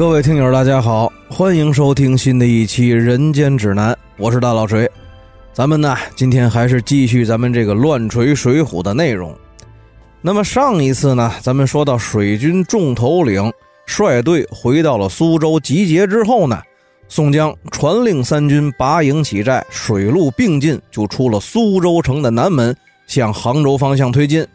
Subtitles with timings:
[0.00, 4.90] 各位听友，大家好，欢迎收听新的一期《人间指南》，我是大老锤。
[5.52, 9.36] 咱们呢，今天还是继续咱们这个乱锤水浒的内容。
[10.22, 13.52] 那么上一次呢，咱们说到水军众头领
[13.84, 16.58] 率队回到了苏州集结之后呢，
[17.06, 22.74] 宋江传令三军拔营起寨，水陆并进，就出了苏州城的南门，
[23.06, 24.46] 向杭州方向推进。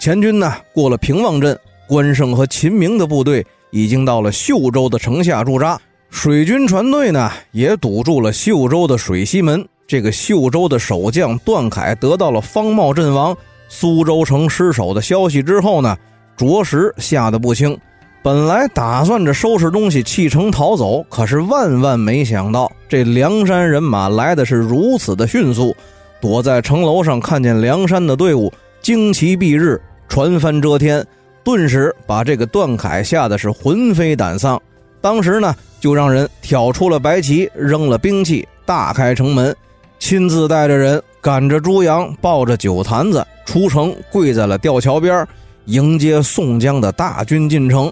[0.00, 3.46] 前军呢，过了平望镇，关胜和秦明的部队。
[3.70, 5.78] 已经到了秀州的城下驻扎，
[6.10, 9.66] 水军船队呢也堵住了秀州的水西门。
[9.86, 13.36] 这个秀州的守将段凯得到了方茂阵亡、
[13.68, 15.96] 苏州城失守的消息之后呢，
[16.36, 17.78] 着实吓得不轻。
[18.20, 25.74] 本来打算着收拾东西弃城逃走，可是万万没想到，这梁山人马来的是如此的迅速。
[26.20, 31.06] 躲在城楼上看见梁山的队伍，旌旗蔽日，船帆遮天。
[31.48, 34.60] 顿时把这个段凯吓得是魂飞胆丧，
[35.00, 39.56] 当时呢就让人挑出了白旗，扔了兵器，大开城门，
[39.98, 45.26] 亲自带着人赶着猪羊，抱着酒坛子出城，跪在了吊桥边
[45.64, 47.90] 迎接宋江的大军进城。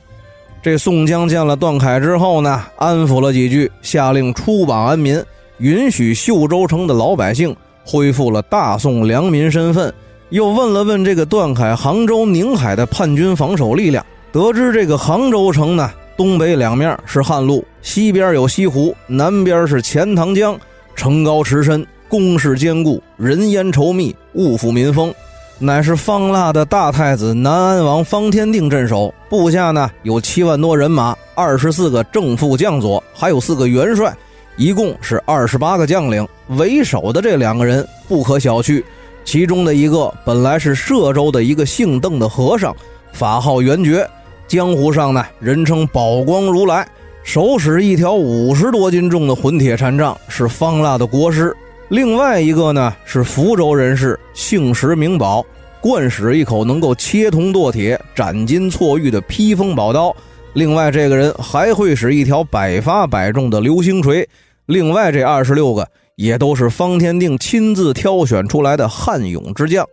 [0.63, 5.19] 这宋江见了段凯之后呢，安抚了几句，下令出榜安民，
[5.61, 9.91] 允许秀州城的老百姓恢复了大宋良民身份。
[10.31, 20.59] 又问了问这个段凯杭州、宁海的叛军防守力量，得知这个杭州城呢，东北两面是汉路，西边有西湖，南边是钱塘江，
[20.97, 25.15] 城高池深，工事坚固，人烟稠密，物阜民丰，
[25.61, 34.13] 乃是方腊的大太子南安王方天定镇守，部下呢有七万多人马，二十四个正副将佐，还有四个元帅，
[34.57, 38.83] 一共是二十八个将领，为首的这两个人不可小觑。
[39.27, 42.75] 其中的一个本来是歙州的一个姓邓的和尚，
[43.13, 44.09] 法号元觉，
[44.47, 46.89] 江湖上呢人称宝光如来，
[47.25, 51.55] 手使一条五十多斤重的混铁禅杖，是方腊的国师。
[51.89, 55.45] 另外一个呢是福州人士，姓石名宝，
[55.81, 60.15] 惯使一口能够切铜剁铁、斩金错玉的披风宝刀。
[60.53, 64.27] 另外这个人还会使一条百发百中的流星锤。
[64.67, 65.87] 另外这二十六个。
[66.17, 69.87] 也都是方天定亲自挑选出来的悍勇之将。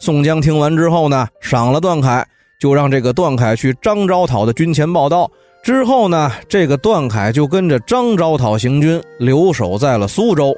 [0.00, 2.26] 宋江听完之后呢，赏了段凯，
[2.60, 5.30] 就让这个段凯去张昭讨的军前报道。
[5.62, 10.56] 之后呢，这个段凯就跟着张昭讨行军，留守在了苏州。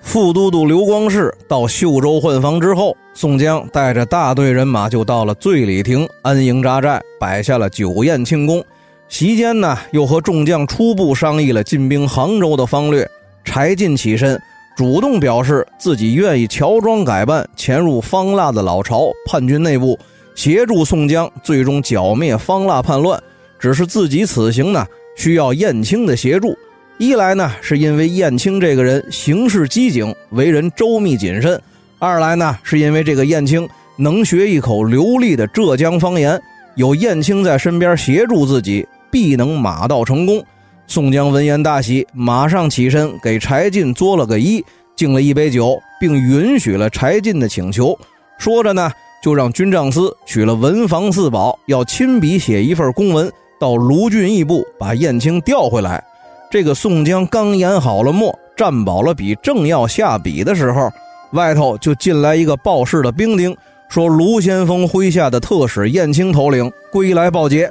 [0.00, 8.64] 副都督刘光世到秀州换防之后，宋江带着大队人马就到了醉里亭安营扎寨，摆下了酒宴庆功。
[9.08, 13.08] 席间呢，又和众将初步商议了进兵杭州的方略。
[13.44, 14.40] 柴进起身。
[14.80, 19.98] 主动表示自己愿意乔装改扮，潜入方腊的老巢叛军内部，
[20.34, 23.22] 协助宋江最终剿灭方腊叛乱。
[23.58, 24.86] 只是自己此行呢，
[25.18, 26.56] 需要燕青的协助。
[26.96, 31.58] 一来呢，是因为燕青这个人行事机警，为人周密谨慎；
[31.98, 36.40] 二来呢，是因为这个燕青能学一口流利的浙江方言，
[36.76, 40.42] 有燕青在身边协助自己，必能马到成功。
[40.90, 44.60] 宋江闻言大喜，马上起身给柴进作了个揖，
[44.96, 47.96] 敬了一杯酒，并允许了柴进的请求。
[48.40, 48.90] 说着呢，
[49.22, 53.30] 就让军帐司取了文房四宝，要亲笔写一份公文
[53.60, 56.02] 到卢俊义部，把燕青调回来。
[56.50, 60.90] 这个宋江刚研好了墨，蘸饱了笔，正要下笔的时候，
[61.34, 63.56] 外头就进来一个报事的兵丁，
[63.88, 67.70] 说卢先锋麾下的特使燕青头领归来报捷。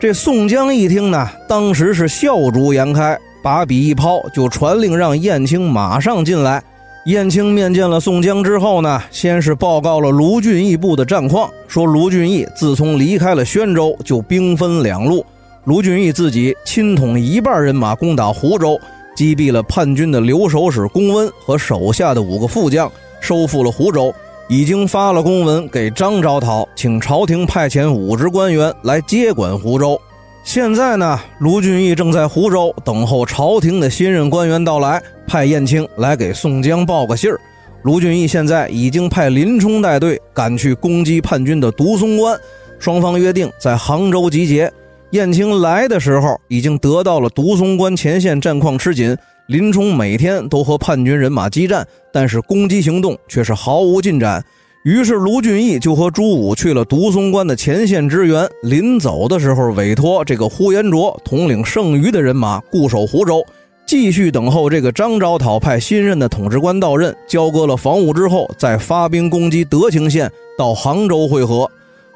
[0.00, 6.62] 这宋江一听呢，当时是笑逐颜开，把笔一抛，就传令让燕青马上进来。
[7.06, 15.24] 燕青面见了宋江之后呢，先是报告了卢俊义部的战况，说卢俊义自从离开了宣州，就兵分两路。
[15.64, 18.78] 卢俊义自己亲统一半人马攻打湖州，
[19.16, 22.90] 击毙了叛军的留守使龚温和手下的五个副将，
[23.20, 24.14] 收复了湖州。
[24.48, 29.98] 已经发了公文给张昭讨，请朝廷派遣武职官员来接管湖州。
[30.44, 37.40] 现在呢，卢俊义正在湖州等候朝廷的新任官员到来，派燕青来给宋江报个信儿。
[37.84, 42.38] 卢俊义现在已经派林冲带队赶去攻击叛军的独松关，
[42.78, 44.70] 双方约定在杭州集结。
[45.12, 49.16] 燕青来的时候，已经得到了独松关前线战况吃紧。
[49.46, 54.42] 林冲每天都和叛军人马激战，但是攻击行动却是毫无进展。
[54.84, 58.48] 于是卢俊义就和朱武去了独松关的前线支援。
[58.62, 63.44] 临走的时候，委托这个呼延灼统领剩余的人马固守湖州，
[63.86, 71.70] 继续等候这个张昭讨派新任的统治官到任，交割了防务之后，再发兵攻击德清县，到杭州会合。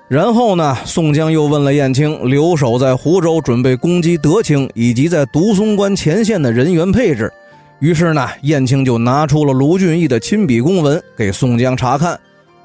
[0.09, 7.31] 然后呢，宋江又问了燕青留守在湖州准备攻击德清以及在独松关前线的人员配置。
[7.79, 12.19] 于是呢，燕青就拿出了卢俊义的亲笔公文给宋江查看。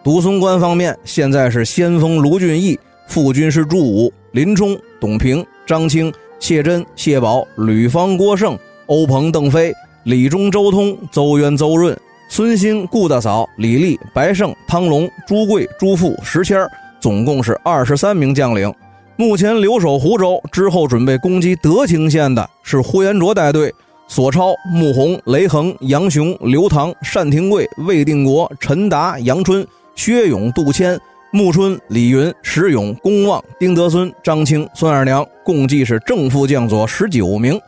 [0.05, 9.73] 独松关方面现在是先锋卢俊义，副军是祝武、林冲、董平、张清、谢珍、谢宝、吕方、郭盛、欧鹏、邓飞、
[10.03, 11.97] 李忠、周通、邹渊、邹润、
[12.29, 16.71] 孙兴、顾大嫂、李立、白胜、汤龙、朱贵、朱富、石谦儿。
[17.03, 18.73] 总共是二十三名将领，
[19.17, 23.75] 目前留守湖州，之后准备攻击德清县的是呼延灼带队，
[24.07, 29.67] 索超、穆弘、雷横、杨雄、刘唐、单廷贵、魏定国、陈达、杨春、
[29.97, 30.97] 薛勇、杜迁、
[31.33, 37.59] 穆春、李云、石勇、公望、丁德孙、张清、孙二娘，共计是正副将佐十九名。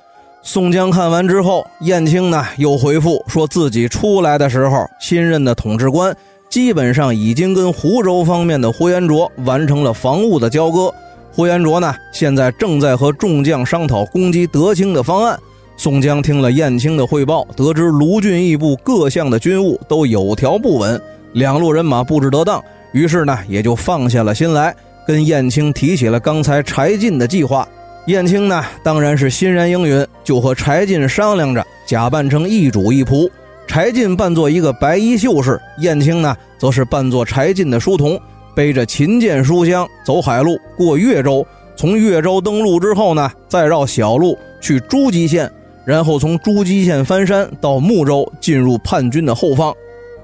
[0.44, 6.16] 宋江看完之后，燕青呢又回复说自己出来的时候，新任的统治官。
[6.50, 10.94] 基本上已经跟湖州方面的呼延灼完成了防务的交割。
[11.32, 15.38] 呼延灼呢，现在正在和众将商讨攻击德清的方案。
[15.76, 21.02] 宋江听了燕青的汇报，得知卢俊义部各项的军务都有条不紊，
[21.34, 22.64] 两路人马布置得当，
[22.94, 24.74] 于是呢，也就放下了心来，
[25.06, 27.68] 跟燕青提起了刚才柴进的计划。
[28.08, 33.30] 燕青呢，当然是欣然应允，就和柴进商量着，假扮成一主一仆。
[33.68, 38.20] 柴进扮作一个白衣秀士，燕青呢，则是扮作柴进的书童，
[38.56, 41.46] 背着琴剑书香走海路过越州，
[41.76, 45.52] 从越州登陆之后呢，再绕小路去诸暨县，
[45.86, 49.74] 然后从诸暨县翻山到睦州，进入叛军的后方。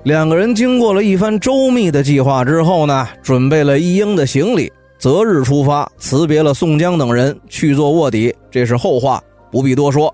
[0.03, 8.33] 两个人经过了一番周密的计划之后呢，准备了一应的行李，择日出发，辞别了宋江等人，去做卧底。
[8.49, 9.21] 这是后话，
[9.51, 10.13] 不必多说。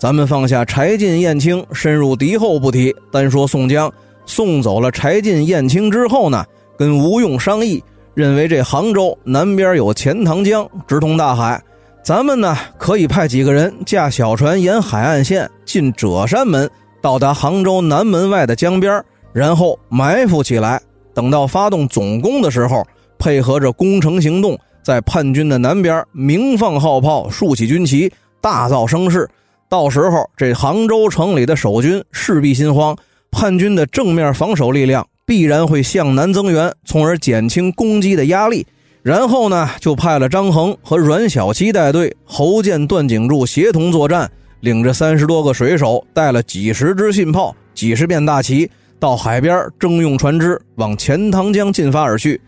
[0.00, 3.92] 咱们放下柴进、燕青，深入敌后不提，单说宋江
[4.24, 6.42] 送走了柴进、燕青之后呢，
[6.78, 11.62] 跟吴用商议，认为这杭州南边有钱塘江，直通大海，
[12.02, 16.70] 咱们呢可以派几个人驾小船沿海岸线进赭山门，
[17.02, 19.04] 到达杭州南门外的江边，
[19.34, 20.80] 然后埋伏起来，
[21.12, 22.82] 等到发动总攻的时候，
[23.18, 28.10] 配合着攻城行动，在叛军的南边鸣放号炮，竖起军旗，
[28.40, 29.28] 大造声势。
[29.70, 32.96] 到时候，这杭州城里的守军势必心慌，
[33.30, 38.66] 叛军的正面防守力量必然会向南增援，从而减轻攻击的压力。
[39.04, 44.28] 然后呢，就派了张衡和阮小七带队，侯健、段景柱协同作战，
[44.58, 48.68] 领着三十多个水手，带了几十支信炮、几十面大旗，
[48.98, 52.40] 到海边征用船只，往钱塘江进发而去。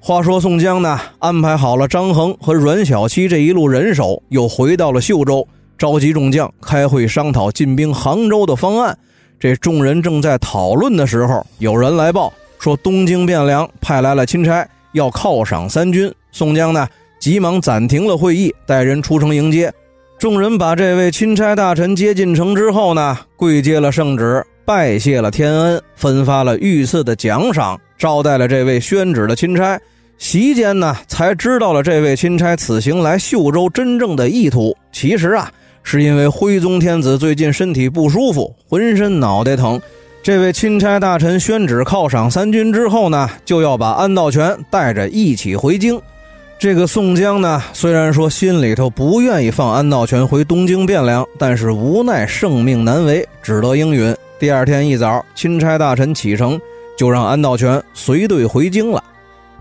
[0.00, 5.48] 话说宋江呢，安排好了张衡和阮小七这一路人手，又回到了秀州。
[5.78, 8.98] 召集众将开会商讨进兵杭州的方案。
[9.38, 16.12] 这众人正在讨论的时候，有人来报说东京汴梁派来了钦差，要犒赏三军。
[16.32, 16.84] 宋江呢，
[17.20, 19.72] 急忙暂停了会议，带人出城迎接。
[20.18, 29.80] 众人把这位钦差大臣接进城之后呢，跪接了圣旨，拜谢了天恩，分发了御赐的奖赏，招待了这位宣旨的钦差。
[30.18, 34.76] 席间呢，才知道了这位钦差此行来秀州真正的意图。
[34.90, 35.48] 其实啊。
[35.90, 39.80] 是因为徽宗天子最近身体不舒服，浑身脑袋疼。
[40.22, 45.98] 这位钦差大臣宣旨犒赏三军之后呢，就要把安道全带着一起回京。
[46.58, 54.14] 这个宋江呢，虽然说心里头不愿意放安道全回东京汴梁，但是无奈圣命难违，只得应允。
[54.38, 56.60] 第二天一早，钦差大臣启程，
[56.98, 59.02] 就让安道全随队回京了。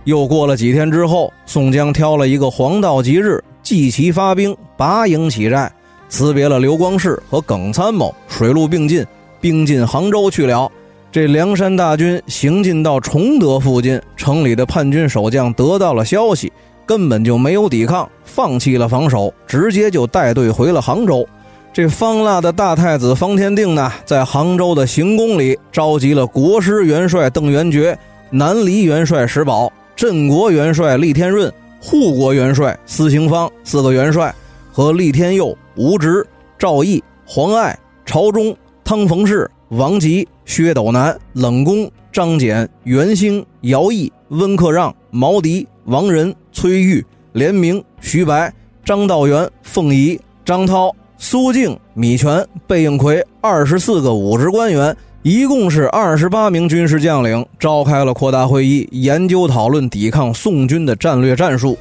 [0.04, 5.72] 又过了几天之后，宋江挑了一个黄道吉日，祭旗发兵，拔营起寨。
[6.10, 9.06] 辞别了刘光世和耿参谋，水陆并进，
[9.42, 10.72] 兵进杭州去了。
[11.12, 16.52] 这梁山大军行进到崇德附近，城里的叛军守将得到了消息，
[16.86, 21.28] 根本就没有抵抗，放弃了防守，直接就带队回了杭州。
[21.74, 27.98] 这方腊的大太子方天定呢，在杭州的行宫里召集了国师元帅邓元觉、
[28.30, 34.34] 南黎元帅石宝、镇国元帅厉天润、护国元帅司行方四个元帅。
[34.72, 36.26] 和厉天佑、吴直、
[36.58, 48.52] 赵毅、黄爱、朝忠、汤逢世、王吉、薛斗南、冷宫、张简、袁兴、姚毅、温克让、毛迪、王仁、崔玉、连明、徐白、
[48.84, 61.78] 张道元、凤仪、张涛、苏静、米全、贝应奎二十四个武职官员，一共是二十八名军事将领，召开了扩大会议，研究讨论抵抗宋军的战略战术。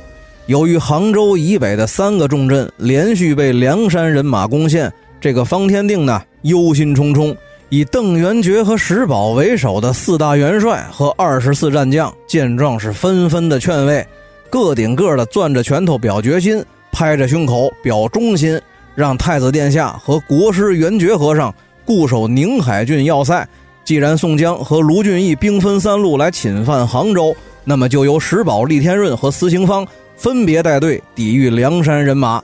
[0.47, 7.37] 由于杭州以北的三个重镇连续被梁山人马攻陷，这个方天定呢忧心忡忡。
[7.69, 14.07] 以邓元觉和石宝为首的四大元帅和二十四战将见状是纷纷的劝慰。
[14.49, 18.61] 个顶个的攥着拳头表决心，拍着胸口表忠心，
[18.95, 21.53] 让太子殿下和国师元觉和尚
[21.85, 23.47] 固守宁海郡要塞。
[23.85, 27.35] 既然宋江和卢俊义兵分三路来侵犯杭州，
[27.65, 29.85] 那么就由石宝、厉天润和司行方
[30.17, 32.43] 分别带队抵御梁山人马。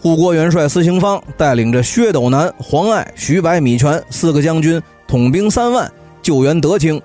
[0.00, 5.90] 护国元帅司行方带领着薛斗南、黄爱、徐白、米全四个将军统兵三万
[6.20, 6.98] 救援德清；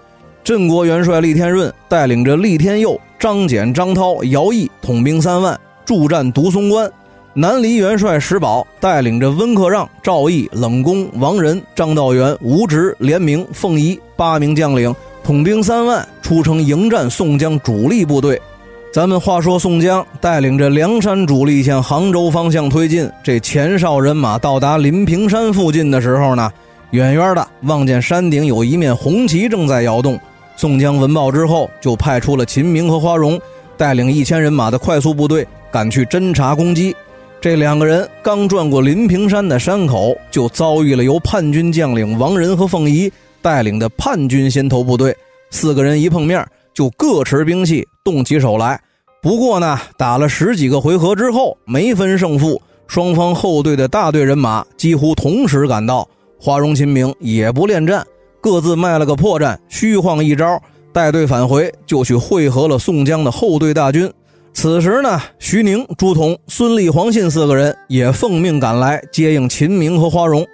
[0.43, 6.91] 镇国元帅厉天润带领着厉天佑、张简、张涛、姚毅统兵三万助战独松关。
[7.33, 18.41] 南离元帅石宝带领着温克让、赵毅、冷宫、王仁、张道元、吴直、连明、凤仪八名将领，统兵三万，出城迎战宋江主力部队。
[18.91, 23.07] 咱们话说，宋江带领着梁山主力向杭州方向推进。
[23.23, 26.51] 这前哨人马到达临平山附近的时候呢，
[26.89, 30.19] 远远的望见山顶有一面红旗正在摇动。
[30.55, 33.39] 宋江闻报之后，就派出了秦明和花荣，
[33.77, 36.95] 带领一千人马的快速部队赶去侦察攻击。
[37.39, 45.15] 这两个人刚转过临平山的山口，就遭遇了由叛军将领王仁和凤仪带领的叛军先头部队。
[45.51, 46.43] 四个人一碰面，
[46.79, 48.79] 就各持兵器，动起手来。
[49.21, 52.61] 不过呢，打了十几个回合之后，没分胜负。
[52.87, 56.07] 双方后队的大队人马几乎同时赶到，
[56.39, 58.07] 花荣、秦明也不恋战，
[58.39, 60.57] 各自卖了个破绽，虚晃一招，
[60.93, 64.09] 带队返回，就去会合了宋江的后队大军。
[64.53, 70.47] 此时呢，徐宁、朱仝、孙立、黄信四个人也奉命赶来接应秦明和花荣。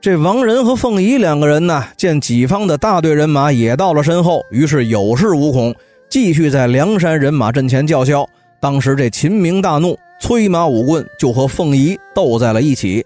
[0.00, 5.74] 这王仁和凤仪两个人呢，见己方的大队人马也到了身后，于是有恃无恐，
[6.08, 8.24] 继续在梁山人马阵前叫嚣。
[8.60, 13.04] 当时这秦明大怒，催马舞棍就和凤仪斗在了一起。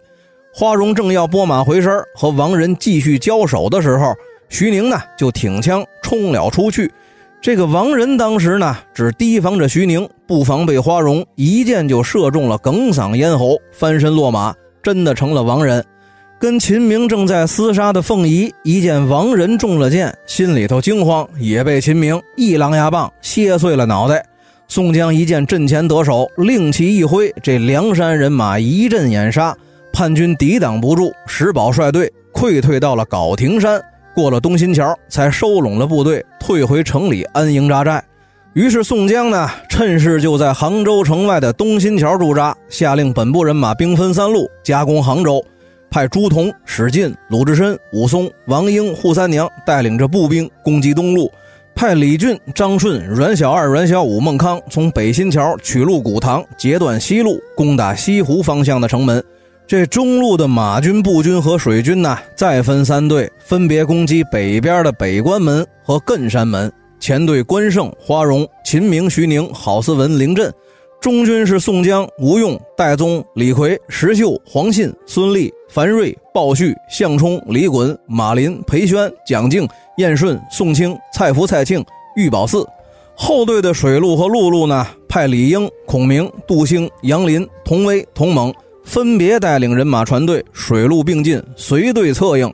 [0.52, 4.12] 花荣正要拨马回身和王仁继续交手的时候，
[4.50, 6.92] 徐宁呢就挺枪冲了出去。
[7.40, 15.82] 这个王仁当时呢，只提防着徐宁，不防被花荣一箭就射中了哽嗓咽喉，翻身落马，真的成了亡人。
[16.40, 24.24] 跟秦明正在厮杀的凤仪一见王仁中了箭，心里头惊慌，也被秦明一狼牙棒切碎了脑袋。
[24.66, 29.54] 宋江一见阵前得手，令旗一挥，这梁山人马一阵掩杀，
[29.92, 33.78] 叛军抵挡不住，石宝率队溃退到了皋亭山。
[34.14, 38.02] 过了东新桥，才收拢了部队，退回城里安营扎寨。
[38.54, 45.44] 于是宋江呢，趁势就在杭州城外的东新桥驻扎，下令本部人马兵分三路夹攻杭州，
[45.90, 51.28] 派朱仝、史进、鲁智深、武松、王英、扈三娘带领着步兵攻击东路，
[51.74, 59.22] 派李俊、张顺、阮小二、阮小五、孟康从北新桥取路古塘，截断西路，攻打西湖方向的城门。
[59.66, 66.72] 这中路的马军、步军和水军呢，再分三队，分别攻击北边的北关门和艮山门。
[67.00, 70.50] 前队关胜、花荣、秦明、徐宁、郝思文临阵；
[71.00, 81.84] 中军是宋江、吴用、戴宗、李逵、石秀、黄信、孙立、樊瑞、鲍旭、项冲、李衮、马林、裴宣、蒋敬、燕顺、宋清、蔡福、蔡庆、
[82.16, 82.66] 玉宝四。
[83.14, 88.52] 后队的水路和陆路呢，派李应、孔明、杜兴、杨林、童威、童猛。
[88.82, 92.52] 分别带领人马船队水陆并进，随队策应。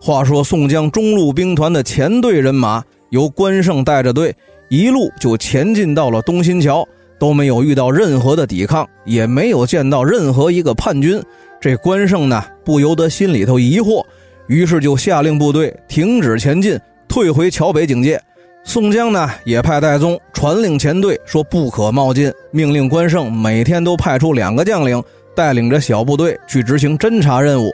[0.00, 4.32] 话说宋江中路兵团的前队人马由关胜带着队，
[4.68, 6.86] 一路就前进到了东新桥，
[7.18, 11.20] 都没有遇到任何的抵抗，也没有见到任何一个叛军。
[11.62, 14.04] 这关胜呢，不由得心里头疑惑，
[14.48, 16.76] 于是就下令部队停止前进，
[17.06, 18.20] 退回桥北警戒。
[18.64, 25.00] 宋江呢，也派戴宗传令前队说不可冒进，命令关胜每天都派出两个将领。
[25.36, 27.72] 带领着小部队去执行侦察任务，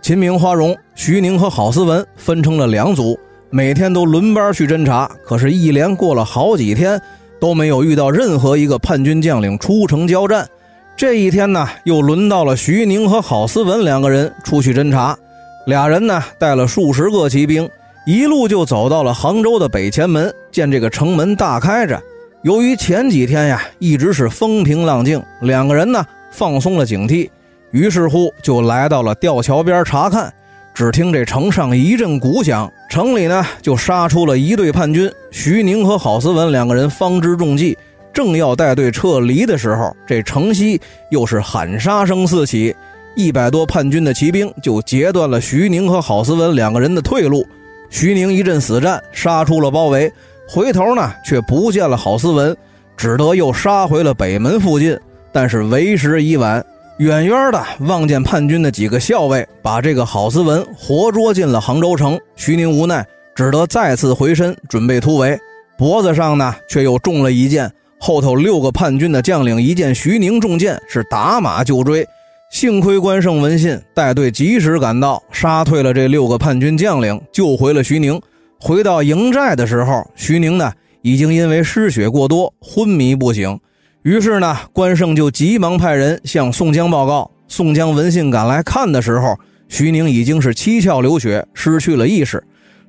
[0.00, 3.18] 秦明、花荣、徐宁和郝思文分成了两组，
[3.50, 5.10] 每天都轮班去侦察。
[5.24, 6.98] 可是，一连过了好几天，
[7.40, 10.48] 都没有遇到任何一个叛军将领出城交战。
[10.96, 15.16] 这一天呢，又轮到了徐宁和郝思文两个人出去侦查。
[15.66, 17.68] 俩人呢，带了数十个骑兵，
[18.06, 22.00] 一路就走到了杭州的北前门，见这个城门大开着。
[22.42, 26.04] 由于前几天呀，一直是风平浪静，两个人呢。
[26.30, 27.30] 放松了警惕，
[27.70, 30.32] 于是乎就来到了吊桥边查看。
[30.74, 35.08] 只听这城上一阵鼓响，城里呢就杀出了一队叛军。
[35.30, 37.78] 徐宁和郝思文两个人方知中计，
[38.14, 40.80] 正要带队撤离的时候，这城西
[41.10, 42.74] 又是喊杀声四起，
[43.16, 47.44] 一百多叛军的骑兵就截断了徐宁和郝思文两个人的退路。
[47.90, 50.10] 徐宁一阵死战，杀出了包围，
[50.48, 52.56] 回头呢却不见了郝思文，
[52.96, 54.98] 只得又杀回了北门附近。
[55.32, 56.64] 但是为时已晚，
[56.98, 63.04] 远远的望见叛军的几个校尉把这个郝思文活捉进了杭州城，徐宁无奈，
[63.34, 65.36] 只得再次回身准备突围，
[65.76, 72.06] 脖子上呢却又中了一箭，后头六个叛军的将领一见徐宁中箭，是打马就追。
[72.50, 78.20] 幸亏关胜闻信，带队及时赶到，杀退了这六个叛军将领，救回了徐宁。
[78.60, 80.72] 回到营寨的时候，徐宁呢
[81.02, 83.58] 已经因为失血过多昏迷不醒。
[84.02, 87.30] 于是呢，关胜就急忙派人向宋江报告。
[87.48, 89.36] 宋江闻信赶来看的时候，
[89.68, 92.42] 徐宁已经是七窍流血，失去了意识。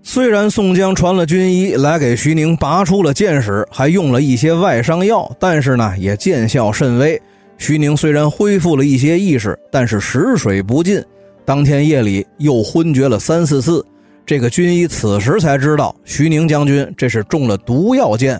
[0.07, 7.19] 虽然宋江传了军医来给徐宁拔出了箭矢，还用了一些外伤药，但是呢，也见效甚微。
[7.57, 11.03] 徐宁虽然恢复了一些意识，但是食水不进，
[11.43, 13.83] 当天夜里又昏厥了三四次。
[14.27, 18.39] 这个军医此时才知道，徐宁将军这是中了毒药箭。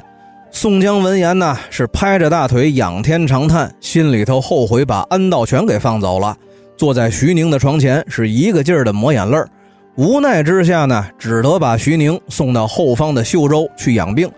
[0.52, 6.38] 宋江闻言呢，是拍着大腿仰天长叹，心里头后悔把安道全给放走了。
[6.78, 9.50] 坐在徐宁的床前，是一个劲儿的抹眼泪儿
[9.96, 14.30] 无奈之下呢，只得把徐宁送到后方的秀州去养病。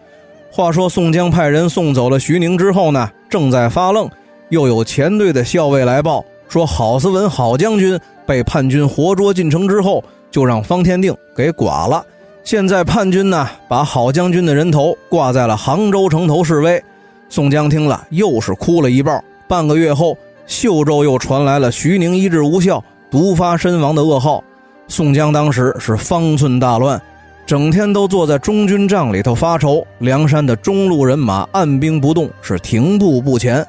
[0.52, 4.10] 话说宋江派人送走了徐宁之后呢，正在发愣，
[4.50, 10.04] 又有前队的校尉来报说，郝思文郝将军被叛军活捉进城之后。
[10.30, 12.06] 就让方天定给剐了。
[12.44, 16.84] 现在叛军呢，把郝将军的人头挂在了杭州城头示威。
[17.30, 19.24] 宋江听了，又是哭了一抱。
[19.48, 24.44] 半个月后，秀州又传来了徐宁医治无效、毒发身亡的噩耗。
[24.88, 27.02] 宋江当时是方寸大乱，
[27.46, 29.86] 整天都坐在中军帐里头发愁。
[30.00, 33.66] 梁山的中路人马按兵不动，是停步不前。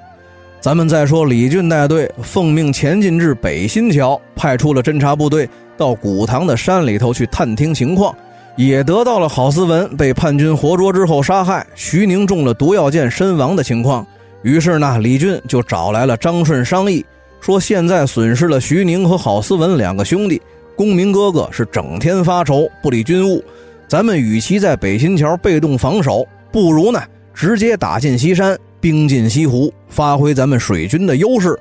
[0.61, 5.49] 咱们再说，李俊带队奉命前进至北新桥，派出了侦察部队。
[5.77, 8.13] 到古塘的山里头去探听情况，
[8.57, 14.05] 也得到了郝思文被叛军活捉之后杀害，徐宁中了毒药箭身亡的情况。
[14.43, 17.07] 于是呢，李俊就找来了张顺商议，
[17.41, 20.43] 说现在损失了徐宁和郝思文两个兄弟，
[20.79, 23.43] 公明哥哥是整天发愁不理军务，
[23.89, 27.03] 咱们与其在北新桥被动防守，不如呢
[27.35, 31.59] 直接打进西山，兵进西湖，发挥咱们水军的优势。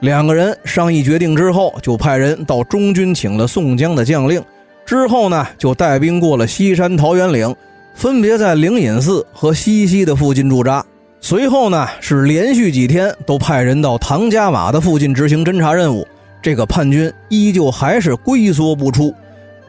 [0.00, 4.44] 两个人商议决定之后，就派人到中军请了宋江的将令，
[4.84, 7.56] 之后呢，就带兵过了西山桃源岭，
[7.94, 10.84] 分别在灵隐寺和西溪的附近驻扎。
[11.22, 16.06] 随后呢，是连续几天都派人到唐家瓦的附近执行侦察任务。
[16.42, 19.14] 这个叛军依旧还是龟缩不出。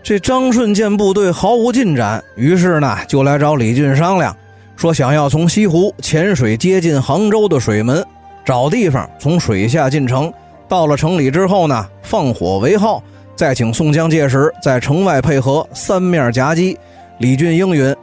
[0.03, 4.35] 这张顺见部队毫无进展，于是呢，就来找李俊商量，
[4.75, 8.03] 说想要从西湖潜水接近杭州的水门。
[8.43, 10.33] 找地方从水下进城，
[10.67, 13.03] 到了城里之后呢，放火为号，
[13.35, 16.77] 再请宋江届时在城外配合三面夹击。
[17.19, 17.95] 李俊应允。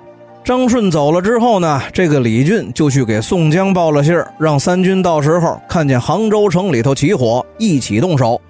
[0.44, 8.40] 张顺走了之后呢，这个李俊就去给宋江报了信儿，让三军到时候看见杭州城里头起火，一起动手。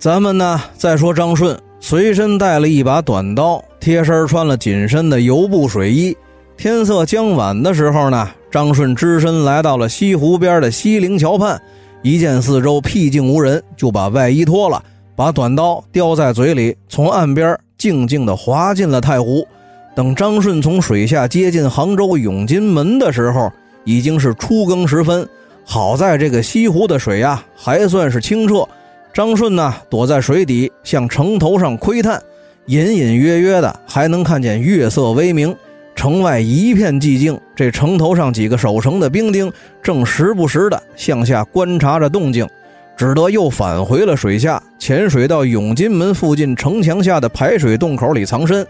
[0.00, 6.16] 咱们呢再说张顺，随身带了一把短刀，贴身穿了紧身的油布水衣。
[6.56, 8.26] 天色将晚的时候呢。
[8.50, 11.60] 张顺只身来到了西湖边的西泠桥畔，
[12.02, 14.82] 一见四周僻静无人，就把外衣脱了，
[15.14, 19.46] 把短刀叼在嘴里，从岸边静静地滑进了太湖。
[19.94, 23.52] 等张顺从水下接近杭州永金门的时候，
[23.84, 25.28] 已经是初更时分。
[25.64, 28.66] 好在这个西湖的水呀还算是清澈，
[29.12, 32.22] 张顺呢躲在水底向城头上窥探，
[32.66, 35.54] 隐隐约约的还能看见月色微明。
[35.96, 42.48] 城外一片寂静，这城头上几个守城的兵丁正时不时的向下观察着动静，
[42.96, 48.66] 只得又返回了水下，潜水到永金门附近城墙下的排水洞口里藏身。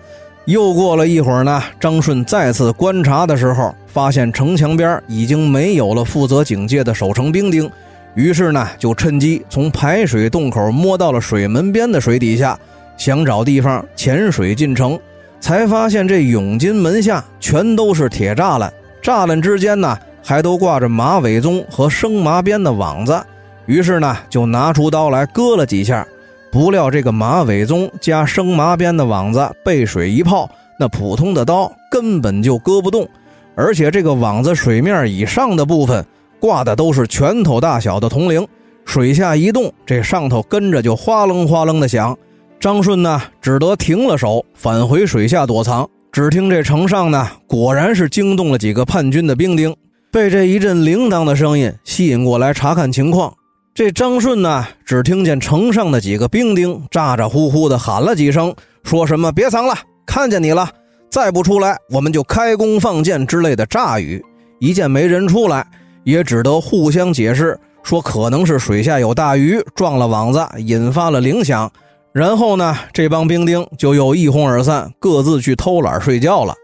[0.46, 7.70] 又过了一会儿呢，张顺再次观察的时候，发现城墙边已经没有了负责警戒的守城兵丁，
[8.14, 12.58] 于是呢，就趁机从排水洞口摸到了水门边的水底下，
[12.96, 14.98] 想找地方潜水进城。
[15.40, 18.70] 才发现这永金门下全都是铁栅栏，
[19.02, 23.18] 栅栏之间呢还都挂着马尾鬃和生麻鞭的网子。
[23.64, 26.06] 于是呢就拿出刀来割了几下，
[26.52, 33.08] 不料这个马尾鬃加生麻鞭的网子被水一泡，那普通的刀根本就割不动。
[33.54, 36.04] 而且这个网子水面以上的部分
[36.40, 38.46] 挂的都是拳头大小的铜铃，
[38.84, 42.16] 水下一动，这上头跟着就哗楞哗楞的响。
[42.58, 45.88] 张顺呢，只得停了手，返回水下躲藏。
[46.10, 49.74] 只听这城上呢，果然是惊动了几个叛军的兵丁，
[50.10, 53.32] 被这一阵铃铛的声音吸引过来查看情况。
[53.72, 59.74] 这张顺呢，只听见城上的几个兵丁咋咋呼呼的喊了几声，说什么“别藏了，
[60.04, 60.68] 看见你了，
[61.08, 64.22] 再不出来，我们就开弓放箭”之类的诈语。
[64.58, 65.64] 一见没人出来，
[66.04, 71.70] 也只得互相解释，说可能是水下有大鱼撞了网子，引发了铃响。
[72.12, 76.54] 然后呢，这帮兵丁就又一哄而散，各自去偷懒睡觉了。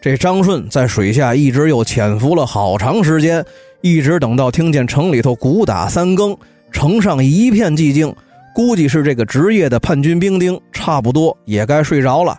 [0.00, 3.44] 这张顺在水下一直又潜伏了好长时间，
[3.80, 6.36] 一直等到听见城里头鼓打三更，
[6.70, 8.14] 城上一片寂静，
[8.54, 12.36] 估计是这个职业的叛军兵丁差不多也该睡着了。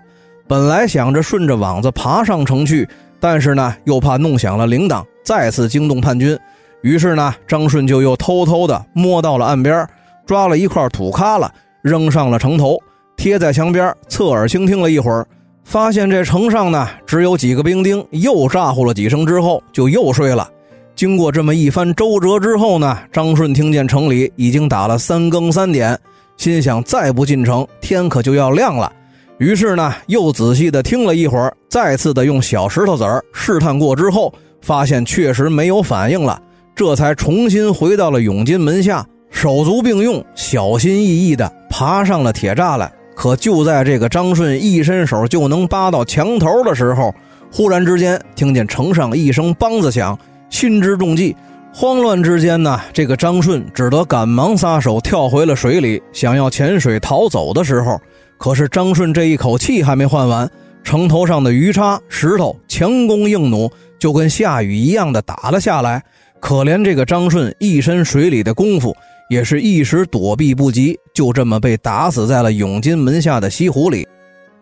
[0.48, 2.88] 本来想着顺着网子爬上城去，
[3.20, 6.38] 但是呢，又怕弄响了铃铛，再次惊动叛军。
[6.81, 9.88] 于是呢，张顺就又偷偷的摸到了岸边，
[10.25, 11.49] 抓了一块土疙瘩，
[11.81, 12.77] 扔上了城头，
[13.15, 15.25] 贴在墙边，侧耳倾听了一会儿，
[15.63, 20.49] 发现这城上呢只有几个兵丁，又咋呼了几声之后，就又睡了。
[20.95, 25.97] 经过这么一番周折之后呢，张顺听见城里已经打了三更三点，
[26.36, 28.91] 心想再不进城，天可就要亮了。
[29.39, 34.33] 于是呢，又仔细的听了一会儿，再次的用小石头子儿试探过之后，
[34.63, 36.41] 发现确实没有反应了。
[36.73, 42.91] 这才重新回到了永金门下，手足并用，小心翼翼地爬上了铁栅栏。
[43.15, 47.13] 可就在这个张顺一伸手就能扒到墙头的时候，
[47.52, 50.17] 忽然之间听见城上一声梆子响，
[50.49, 51.36] 心知中计。
[51.71, 57.99] 慌乱之间呢，这个张顺只得赶忙撒手跳回了水里，想要潜水逃走的时候，
[58.38, 60.49] 可是张顺这一口气还没换完，
[60.84, 63.71] 城头上的鱼叉、石头强弓硬弩
[64.04, 66.04] 就跟下雨一样的打了下来。
[66.42, 68.94] 可怜这个张顺一身水里的功夫，
[69.30, 74.06] 也是一时躲避不及，就这么被打死在了永金门下的西湖里。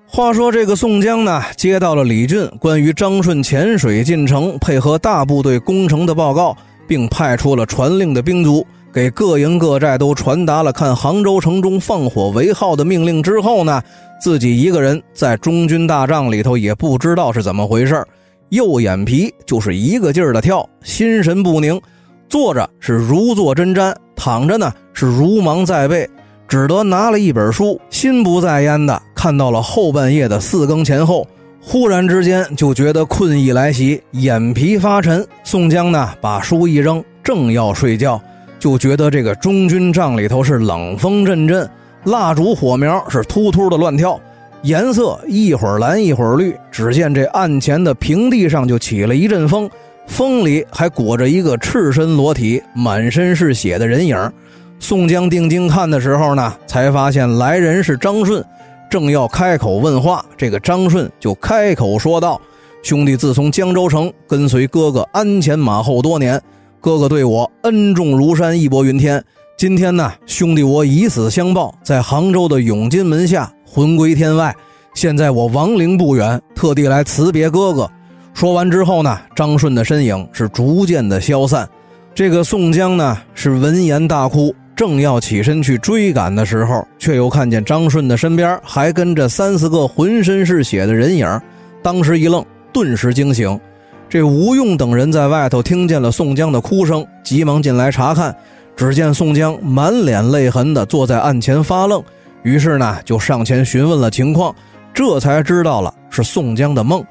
[0.06, 6.56] 话说这个宋江呢，接到了李俊关于张顺潜水进城配合大部队攻城的报告，
[6.88, 13.82] 并派出了传令的兵卒，给各营各寨都传达了看杭州城中放火为号的命令之后呢，
[14.22, 18.06] 自己一个人在中军大帐里头也不知道是怎么回事
[18.52, 21.82] 右眼皮就是一个劲儿的跳，心神不宁，
[22.28, 26.06] 坐着是如坐针毡，躺着呢是如芒在背，
[26.50, 31.26] 只得拿了一本书，心不在焉的看到了后半夜的四更前后，
[31.62, 35.26] 忽然之间就觉得困意来袭，眼皮发沉。
[35.46, 38.22] 宋江呢把书一扔，正要睡觉，
[38.60, 41.70] 就觉得这个中军帐里头是冷风阵阵，
[42.04, 44.20] 蜡烛火苗是突突的乱跳。
[44.64, 49.68] 颜色一会儿蓝一会儿绿，只见这案前的平地上就起了一阵风，
[50.06, 54.32] 风里还裹着一个赤身裸体、满身是血的人影。
[54.80, 58.44] 宋江定睛看的时候呢，才发现来人是张顺，
[58.88, 62.40] 正要开口问话，这个张顺就开口说道
[62.84, 66.40] ：“兄弟自从江州城跟随哥哥鞍前马后多年，
[66.80, 69.24] 哥哥对我恩重如山，义薄云天。
[69.58, 74.54] 今天呢，兄弟我以死相报，在杭州的永金门下。”魂归天外，
[74.94, 77.90] 现在我亡灵不远，特地来辞别哥哥。
[78.34, 81.66] 说完之后呢，张顺的身影是逐渐的消散。
[82.14, 91.26] 这个宋江呢是闻言大哭，正要起身去追赶的时候，却又看见张顺的身边还跟着三四个浑身是血的人影，
[91.82, 93.58] 当时一愣，顿时惊醒。
[94.10, 98.36] 这吴用等人在外头听见了宋江的哭声，急忙进来查看，
[98.76, 102.04] 只见宋江满脸泪痕的坐在案前发愣。
[102.44, 104.56] 于是呢，就上前询问了情况，
[104.94, 107.04] 这才知道了是宋江的梦。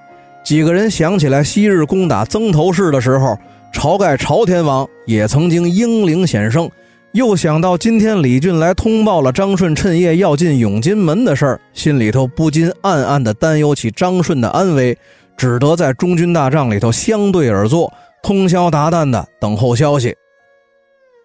[0.42, 3.36] 几个人想起来昔日攻打曾头市的时候，
[3.72, 6.68] 晁盖朝天王也曾经英灵显圣，
[7.12, 14.96] 又想到今天李俊来通报了张顺趁夜要进永金门的事儿，心里头不禁暗暗的担忧起张顺的安危，
[15.36, 20.14] 只得在中军大帐里头相对而坐，通宵达旦的等候消息。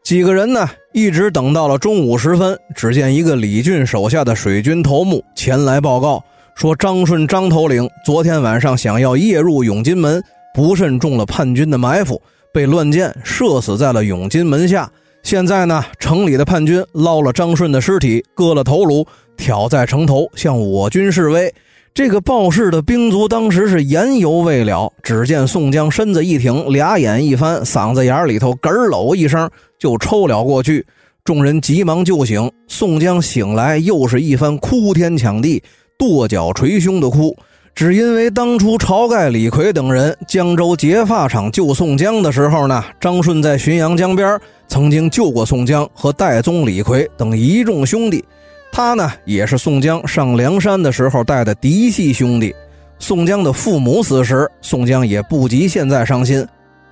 [0.05, 10.21] 几个人呢，一直等到了中午时分，只见一个李俊手下的水军头目前来报告，说张顺张头领昨天晚上想要夜入永金门，
[10.53, 12.21] 不慎中了叛军的埋伏，
[12.53, 14.87] 被乱箭射死在了永金门下。
[15.23, 19.03] 现在呢，城里的叛军捞了张顺的尸体，割了头颅，
[19.35, 21.51] 挑在城头向我军示威。
[21.95, 29.49] 这个报事的兵卒当时是言犹未了，只见宋江身子一挺，俩眼一翻，嗓子眼里头咯喽一声
[29.85, 30.83] 就抽了过去。
[31.23, 35.61] 众人急忙救醒宋江，醒来又是一番哭天抢地、
[35.95, 37.37] 跺脚捶胸的哭，
[37.75, 48.25] 只因为当初晁盖、李逵等人江州结发场救宋江的时候呢，张顺在浔阳江边曾经救过宋江和戴宗、李逵等一众兄弟。
[48.71, 52.51] 他呢，也是宋江上梁山的时候带的嫡系兄弟。
[52.97, 56.43] 宋江的父母死时，宋江也不及现在伤心。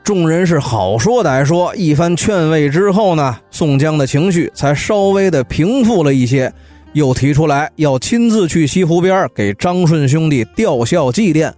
[0.03, 6.51] 众人是好说歹说，一番劝慰之后呢，宋江的情绪才稍微的平复了一些，
[6.91, 11.49] 又提出来要亲自去西湖边给张顺兄弟吊孝祭奠。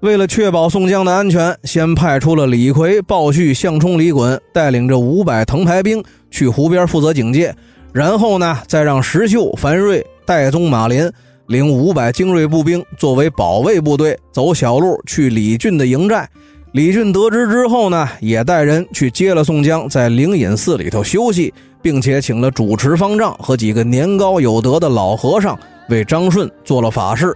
[0.00, 7.54] 为了确保宋江的安全，先派出了李逵、鲍旭、项冲、李衮，带领着五百藤牌兵去湖边负责警戒。
[7.94, 11.10] 然后呢，再让石秀、樊瑞、戴宗、马林
[11.46, 16.28] 领五百精锐步兵作为保卫部队，走小路去李俊的营寨。
[16.72, 27.34] 李俊得知之后呢，也带人去接了宋江，在灵隐寺里头休息，并且请了主持方丈和几个年高有德的老和尚为张顺做了法事。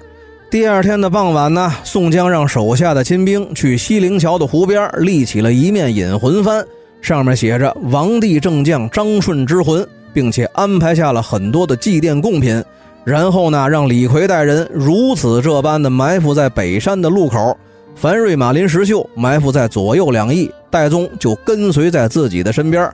[0.51, 6.63] 第二天的傍晚呢，宋江让手下的亲兵去西陵桥的湖边立起了一面引魂幡，
[7.01, 12.63] 上面写着“王帝正将张顺之魂”，并且安排下了很多的祭奠贡品。
[13.03, 17.57] 然后呢，让李逵带人如此这般的埋伏在北山的路口。
[17.95, 22.91] 樊瑞、马林、石秀埋伏在左右两翼，戴宗就跟随在自己的身边。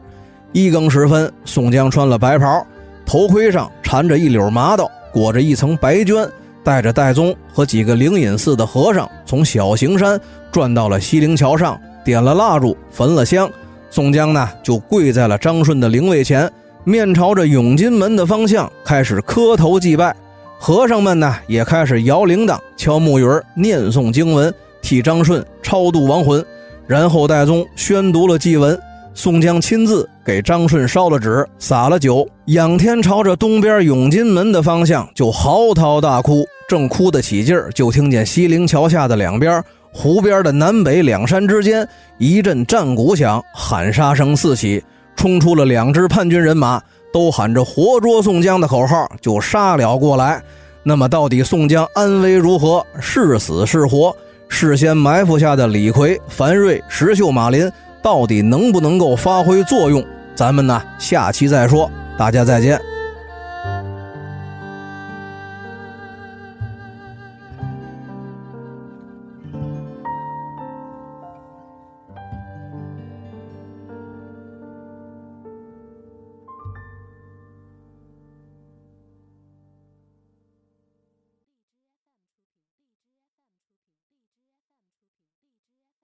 [0.52, 2.66] 一更时分，宋江穿了白袍，
[3.06, 6.28] 头盔上缠着一绺麻豆，裹着一层白绢。
[6.64, 10.20] 带着戴宗和几个灵隐寺的和尚，从小行山
[10.52, 13.50] 转到了西陵桥上，点了蜡烛，焚了香。
[13.90, 16.50] 宋江呢，就跪在了张顺的灵位前，
[16.84, 20.14] 面朝着永金门的方向，开始磕头祭拜。
[20.58, 24.52] 和尚们呢，也开始摇铃铛、敲木鱼念诵经文，
[24.88, 26.42] 替张顺超度亡魂。
[26.86, 28.80] 然后戴宗宣读了祭文。
[29.12, 36.46] 宋江亲自给张顺烧了纸，撒了酒，仰天朝着东边永金门的方向就嚎啕大哭。
[36.66, 44.82] 正哭得起劲，就听见西陵桥下的两边、湖边的南北两山之间一阵战鼓响，喊杀声四起，
[45.16, 46.80] 冲出了两支叛军人马，
[47.12, 50.42] 都喊着“活捉宋江”的口号，就杀了过来。
[50.82, 52.86] 那么，到底宋江安危如何？
[53.00, 54.14] 是死是活？
[54.48, 57.70] 事先埋伏下的李逵、樊瑞、石秀、马林。
[58.00, 60.02] 到底能不能够发挥作用？
[60.34, 61.90] 咱们呢，下期再说。
[62.16, 62.80] 大家再见。